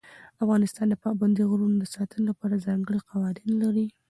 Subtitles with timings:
[0.43, 3.87] افغانستان د پابندي غرونو د ساتنې لپاره ځانګړي قوانین لري.